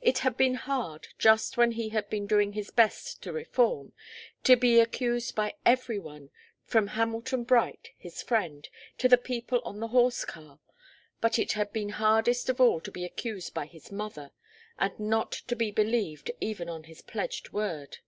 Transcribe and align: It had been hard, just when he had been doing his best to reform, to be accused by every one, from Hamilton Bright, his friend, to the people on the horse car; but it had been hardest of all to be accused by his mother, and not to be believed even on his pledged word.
It 0.00 0.20
had 0.20 0.38
been 0.38 0.54
hard, 0.54 1.08
just 1.18 1.58
when 1.58 1.72
he 1.72 1.90
had 1.90 2.08
been 2.08 2.26
doing 2.26 2.54
his 2.54 2.70
best 2.70 3.20
to 3.22 3.34
reform, 3.34 3.92
to 4.44 4.56
be 4.56 4.80
accused 4.80 5.34
by 5.34 5.56
every 5.66 5.98
one, 5.98 6.30
from 6.64 6.86
Hamilton 6.86 7.44
Bright, 7.44 7.90
his 7.98 8.22
friend, 8.22 8.66
to 8.96 9.10
the 9.10 9.18
people 9.18 9.60
on 9.66 9.80
the 9.80 9.88
horse 9.88 10.24
car; 10.24 10.58
but 11.20 11.38
it 11.38 11.52
had 11.52 11.70
been 11.70 11.90
hardest 11.90 12.48
of 12.48 12.62
all 12.62 12.80
to 12.80 12.90
be 12.90 13.04
accused 13.04 13.52
by 13.52 13.66
his 13.66 13.92
mother, 13.92 14.30
and 14.78 14.98
not 14.98 15.32
to 15.32 15.54
be 15.54 15.70
believed 15.70 16.30
even 16.40 16.70
on 16.70 16.84
his 16.84 17.02
pledged 17.02 17.52
word. 17.52 17.98